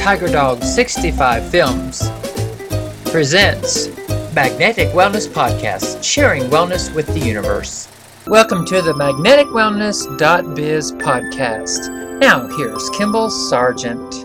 [0.00, 2.08] Tiger Dog 65 Films
[3.10, 3.88] presents
[4.34, 7.86] Magnetic Wellness Podcast, sharing wellness with the universe.
[8.26, 12.18] Welcome to the magneticwellness.biz podcast.
[12.18, 14.24] Now, here's Kimball Sargent.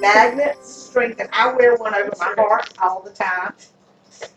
[0.00, 1.28] magnets strengthen.
[1.32, 3.54] I wear one over my heart all the time.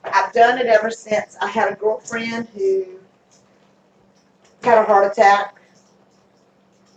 [0.04, 2.86] I've done it ever since I had a girlfriend who
[4.62, 5.55] had a heart attack,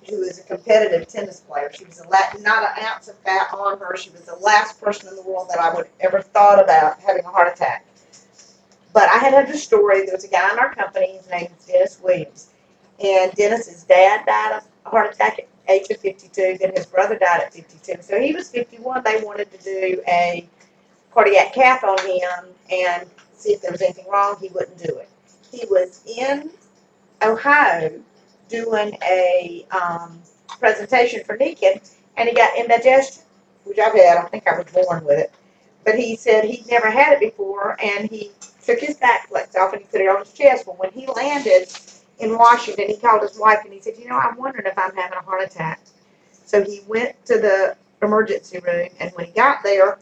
[0.09, 1.71] who is a competitive tennis player.
[1.73, 3.97] She was a la- not an ounce of fat on her.
[3.97, 7.25] She was the last person in the world that I would ever thought about having
[7.25, 7.87] a heart attack.
[8.93, 10.05] But I had heard a story.
[10.05, 11.17] There was a guy in our company.
[11.17, 12.51] His name is Dennis Williams,
[13.03, 16.59] and Dennis's dad died of a heart attack at age of 52.
[16.59, 18.03] Then his brother died at 52.
[18.03, 19.05] So he was 51.
[19.05, 20.49] They wanted to do a
[21.13, 24.37] cardiac cath on him and see if there was anything wrong.
[24.41, 25.09] He wouldn't do it.
[25.53, 26.51] He was in
[27.23, 28.03] Ohio
[28.49, 30.21] doing a um,
[30.59, 31.81] presentation for Nikken,
[32.17, 33.23] and he got indigestion,
[33.65, 34.19] which I've had.
[34.19, 35.33] I think I was born with it.
[35.85, 38.33] But he said he'd never had it before, and he
[38.63, 40.67] took his back flex off and he put it on his chest.
[40.67, 41.69] Well, when he landed
[42.19, 44.95] in Washington, he called his wife and he said, "You know, I'm wondering if I'm
[44.95, 45.81] having a heart attack."
[46.45, 49.99] So he went to the emergency room, and when he got there,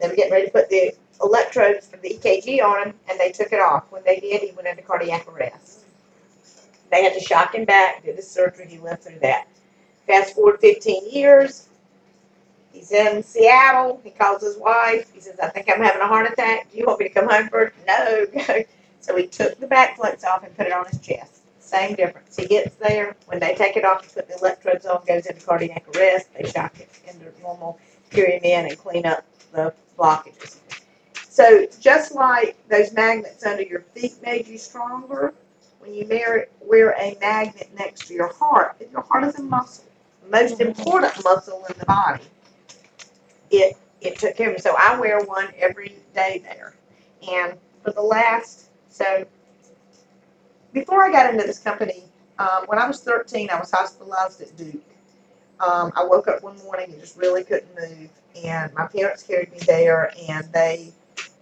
[0.00, 3.32] they were getting ready to put the electrodes for the EKG on him, and they
[3.32, 3.90] took it off.
[3.90, 5.84] When they did, he went into cardiac arrest.
[6.90, 9.46] They had to shock him back, did his surgery, he went through that.
[10.06, 11.68] Fast forward 15 years,
[12.72, 14.00] he's in Seattle.
[14.02, 15.12] He calls his wife.
[15.12, 16.70] He says, I think I'm having a heart attack.
[16.70, 17.74] Do you want me to come home first?
[17.86, 18.26] No.
[18.46, 18.64] go."
[19.00, 21.42] so he took the back flex off and put it on his chest.
[21.60, 22.36] Same difference.
[22.36, 23.14] He gets there.
[23.26, 26.28] When they take it off, he put the electrodes on, goes into cardiac arrest.
[26.34, 27.78] They shock it into normal,
[28.10, 30.56] carry him in, and clean up the blockages.
[31.28, 35.34] So just like those magnets under your feet made you stronger,
[35.88, 39.84] when you wear, wear a magnet next to your heart, your heart is a muscle,
[40.22, 42.24] the most important muscle in the body,
[43.50, 44.60] it it took care of me.
[44.60, 46.74] So I wear one every day there.
[47.28, 49.26] And for the last, so
[50.72, 52.04] before I got into this company,
[52.38, 54.76] um, when I was 13, I was hospitalized at Duke.
[55.58, 58.10] Um, I woke up one morning and just really couldn't move.
[58.44, 60.92] And my parents carried me there and they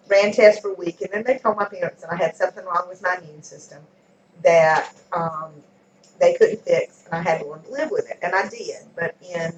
[0.08, 1.02] ran tests for a week.
[1.02, 3.82] And then they told my parents that I had something wrong with my immune system
[4.42, 5.52] that um,
[6.20, 8.19] they couldn't fix and I had to learn to live with it.
[8.22, 8.76] And I did.
[8.97, 9.52] But in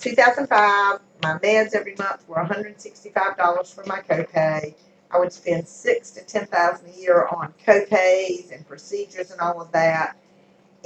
[0.00, 4.74] 2005, my meds every month were $165 for my copay.
[5.10, 9.60] I would spend six to ten thousand a year on copays and procedures and all
[9.60, 10.16] of that.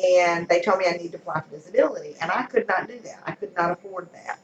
[0.03, 2.99] And they told me I need to apply for disability, and I could not do
[3.01, 3.23] that.
[3.27, 4.41] I could not afford that.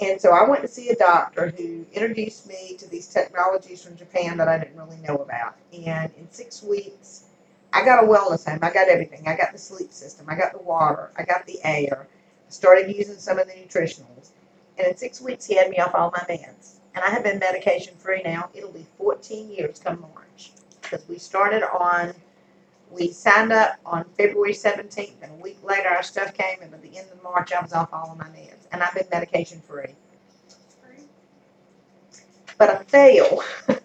[0.00, 3.96] And so I went to see a doctor who introduced me to these technologies from
[3.96, 5.56] Japan that I didn't really know about.
[5.72, 7.24] And in six weeks,
[7.72, 8.60] I got a wellness home.
[8.62, 9.28] I got everything.
[9.28, 10.26] I got the sleep system.
[10.28, 11.12] I got the water.
[11.18, 12.08] I got the air.
[12.48, 14.30] I started using some of the nutritionals.
[14.78, 16.76] And in six weeks, he had me off all my meds.
[16.96, 18.50] And I have been medication free now.
[18.54, 20.52] It'll be 14 years come March.
[20.82, 22.14] Because we started on,
[22.90, 26.78] we signed up on February 17th, and a week later our stuff came, and by
[26.78, 28.66] the end of March I was off all of my meds.
[28.72, 29.94] And I've been medication free.
[32.58, 33.42] But I failed.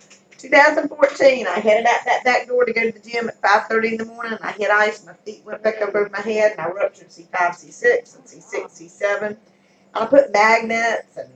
[0.50, 3.98] 2014, I headed out that back door to go to the gym at 5.30 in
[3.98, 6.62] the morning, and I hit ice, my feet went back up over my head, and
[6.62, 9.22] I ruptured C5, C6, and C6, C7.
[9.28, 9.38] And
[9.94, 11.30] I put magnets and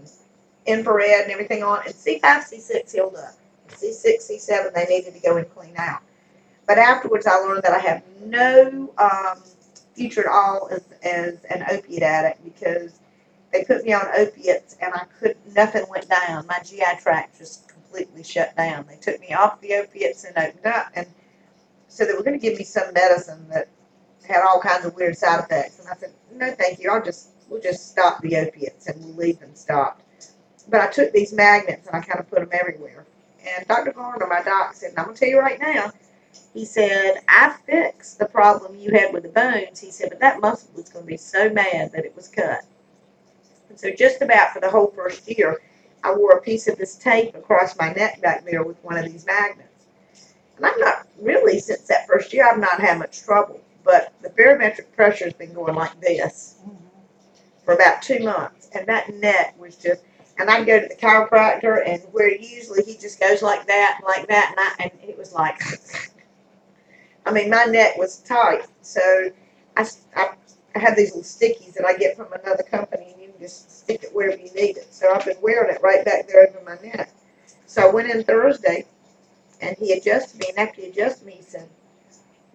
[0.65, 3.35] infrared and everything on, and C5, C6 healed up.
[3.69, 6.01] C6, C7, they needed to go and clean out.
[6.67, 9.41] But afterwards, I learned that I have no um,
[9.93, 12.99] future at all as, as an opiate addict because
[13.51, 16.45] they put me on opiates and I could nothing went down.
[16.47, 18.85] My GI tract just completely shut down.
[18.87, 21.07] They took me off the opiates and opened up, and
[21.87, 23.67] so they were going to give me some medicine that
[24.27, 25.79] had all kinds of weird side effects.
[25.79, 26.89] And I said, no, thank you.
[26.89, 30.03] I'll just we'll just stop the opiates and we'll leave them stopped.
[30.69, 33.05] But I took these magnets and I kind of put them everywhere.
[33.45, 33.91] And Dr.
[33.91, 35.91] Garner, my doc, said, and I'm going to tell you right now,
[36.53, 39.79] he said, I fixed the problem you had with the bones.
[39.79, 42.61] He said, but that muscle was going to be so mad that it was cut.
[43.69, 45.59] And so just about for the whole first year,
[46.03, 49.05] I wore a piece of this tape across my neck back there with one of
[49.05, 49.85] these magnets.
[50.57, 53.59] And I'm not really, since that first year, I've not had much trouble.
[53.83, 56.59] But the barometric pressure has been going like this
[57.65, 58.69] for about two months.
[58.73, 60.03] And that neck was just,
[60.37, 64.07] and I go to the chiropractor, and where usually he just goes like that and
[64.07, 65.61] like that, and, I, and it was like,
[67.25, 68.65] I mean, my neck was tight.
[68.81, 69.31] So
[69.77, 70.29] I, I,
[70.75, 74.37] I have these little stickies that I get from another company, just stick it wherever
[74.37, 74.93] you need it.
[74.93, 77.11] So I've been wearing it right back there over my neck.
[77.65, 78.85] So I went in Thursday,
[79.61, 81.67] and he adjusted me, and after he adjusted me, he said,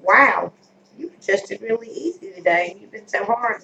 [0.03, 0.53] wow,
[0.99, 3.62] you adjusted really easy today, and you've been so hard.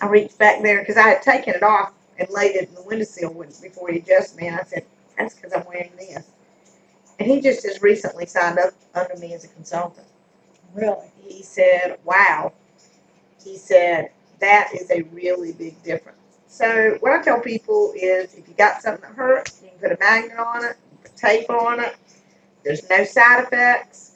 [0.00, 2.82] I reached back there because I had taken it off and laid it in the
[2.82, 4.48] windowsill when, before he adjusted me.
[4.48, 4.84] And I said,
[5.16, 6.26] that's because I'm wearing this.
[7.18, 10.06] And he just as recently signed up under me as a consultant.
[10.74, 11.06] Really?
[11.22, 12.52] He said, wow.
[13.42, 16.18] He said, that is a really big difference.
[16.46, 19.92] So what I tell people is if you got something that hurts, you can put
[19.92, 21.96] a magnet on it, put tape on it.
[22.64, 24.12] There's no side effects.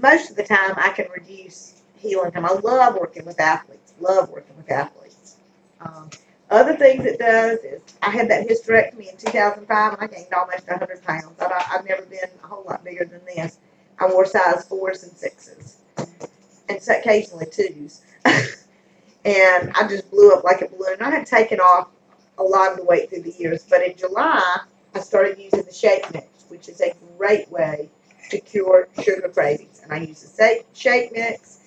[0.00, 2.44] Most of the time I can reduce healing time.
[2.44, 3.94] I love working with athletes.
[4.00, 5.36] Love working with athletes.
[5.80, 6.10] Um,
[6.50, 10.68] other things it does is I had that hysterectomy in 2005 and I gained almost
[10.68, 11.32] 100 pounds.
[11.40, 13.58] I, I've never been a whole lot bigger than this.
[13.98, 15.78] I wore size fours and sixes,
[16.68, 18.02] and so occasionally twos.
[19.26, 20.98] and I just blew up like a balloon.
[21.00, 21.88] I had taken off
[22.38, 24.60] a lot of the weight through the years, but in July
[24.94, 27.90] I started using the shake mix, which is a great way
[28.30, 29.80] to cure sugar cravings.
[29.82, 31.58] And I use the shake, mix,